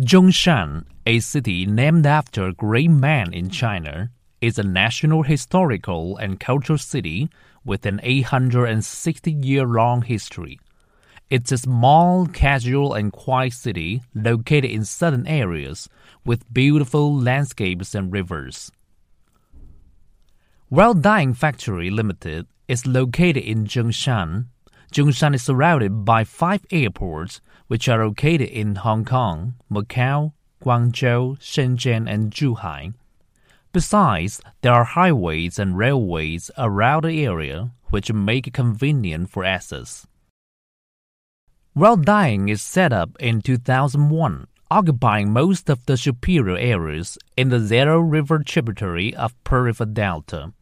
Zhongshan, 0.00 0.86
a 1.04 1.20
city 1.20 1.66
named 1.66 2.06
after 2.06 2.46
a 2.46 2.54
great 2.54 2.90
man 2.90 3.34
in 3.34 3.50
China, 3.50 4.10
is 4.40 4.58
a 4.58 4.62
national 4.62 5.24
historical 5.24 6.16
and 6.16 6.40
cultural 6.40 6.78
city 6.78 7.28
with 7.66 7.84
an 7.84 8.00
860 8.02 9.30
year 9.30 9.66
long 9.66 10.00
history. 10.00 10.58
It's 11.28 11.52
a 11.52 11.58
small, 11.58 12.26
casual, 12.26 12.94
and 12.94 13.12
quiet 13.12 13.52
city 13.52 14.00
located 14.14 14.70
in 14.70 14.86
southern 14.86 15.26
areas 15.26 15.86
with 16.24 16.50
beautiful 16.50 17.14
landscapes 17.14 17.94
and 17.94 18.10
rivers. 18.10 18.72
World 20.70 21.02
Dyeing 21.02 21.34
Factory 21.34 21.90
Limited 21.90 22.46
is 22.68 22.86
located 22.86 23.44
in 23.44 23.66
Zhongshan. 23.66 24.46
Zhongshan 24.92 25.34
is 25.34 25.42
surrounded 25.42 26.04
by 26.04 26.24
five 26.24 26.66
airports, 26.72 27.40
which 27.68 27.88
are 27.88 28.04
located 28.04 28.48
in 28.48 28.74
Hong 28.74 29.04
Kong, 29.04 29.54
Macau, 29.70 30.32
Guangzhou, 30.64 31.38
Shenzhen, 31.38 32.10
and 32.10 32.32
Zhuhai. 32.32 32.94
Besides, 33.72 34.40
there 34.62 34.72
are 34.72 34.84
highways 34.84 35.58
and 35.60 35.78
railways 35.78 36.50
around 36.58 37.04
the 37.04 37.24
area, 37.24 37.70
which 37.90 38.12
make 38.12 38.48
it 38.48 38.54
convenient 38.54 39.30
for 39.30 39.44
access. 39.44 40.08
World 41.72 42.04
Dyeing 42.04 42.48
is 42.48 42.60
set 42.60 42.92
up 42.92 43.10
in 43.20 43.42
2001, 43.42 44.48
occupying 44.72 45.32
most 45.32 45.70
of 45.70 45.86
the 45.86 45.96
superior 45.96 46.56
areas 46.56 47.16
in 47.36 47.48
the 47.50 47.60
Zero 47.60 48.00
River 48.00 48.40
tributary 48.40 49.14
of 49.14 49.40
Pearl 49.44 49.62
River 49.62 49.86
Delta. 49.86 50.52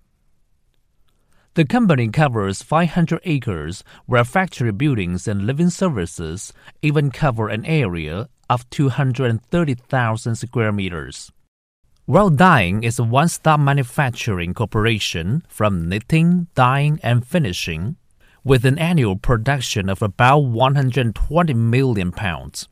The 1.54 1.64
company 1.64 2.08
covers 2.08 2.62
500 2.62 3.20
acres, 3.24 3.82
where 4.06 4.24
factory 4.24 4.70
buildings 4.70 5.26
and 5.26 5.46
living 5.46 5.70
services 5.70 6.52
even 6.82 7.10
cover 7.10 7.48
an 7.48 7.64
area 7.64 8.28
of 8.48 8.68
230,000 8.70 10.34
square 10.36 10.72
meters. 10.72 11.32
World 12.06 12.38
Dyeing 12.38 12.84
is 12.84 12.98
a 12.98 13.04
one-stop 13.04 13.60
manufacturing 13.60 14.54
corporation 14.54 15.42
from 15.48 15.88
knitting, 15.88 16.46
dyeing, 16.54 17.00
and 17.02 17.26
finishing, 17.26 17.96
with 18.44 18.64
an 18.64 18.78
annual 18.78 19.16
production 19.16 19.90
of 19.90 20.00
about 20.00 20.38
120 20.38 21.52
million 21.52 22.12
pounds. 22.12 22.66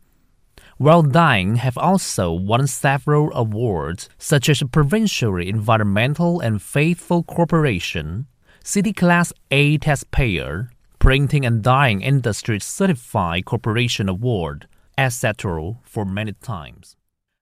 World 0.79 1.13
Dyeing 1.13 1.57
have 1.57 1.77
also 1.77 2.33
won 2.33 2.67
several 2.67 3.31
awards, 3.35 4.09
such 4.17 4.49
as 4.49 4.63
Provincial 4.73 5.37
Environmental 5.37 6.41
and 6.41 6.63
Faithful 6.63 7.23
Corporation, 7.23 8.27
City 8.69 8.92
Class 8.92 9.33
A 9.53 9.78
Taxpayer, 9.78 10.70
Printing 10.98 11.47
and 11.47 11.62
Dyeing 11.62 12.03
Industry 12.03 12.59
Certified 12.59 13.45
Corporation 13.45 14.09
Award, 14.09 14.67
etc. 14.98 15.75
for 15.84 16.05
many 16.05 16.33
times. 16.33 16.97